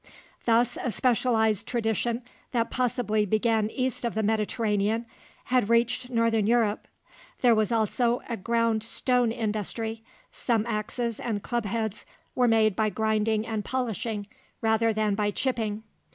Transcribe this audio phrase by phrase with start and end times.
[0.45, 5.05] Thus, a specialized tradition that possibly began east of the Mediterranean
[5.43, 6.87] had reached northern Europe.
[7.41, 10.01] There was also a ground stone industry;
[10.31, 14.25] some axes and club heads were made by grinding and polishing
[14.59, 15.83] rather than by chipping.